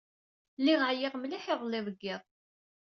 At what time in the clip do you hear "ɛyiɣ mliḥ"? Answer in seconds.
0.89-1.43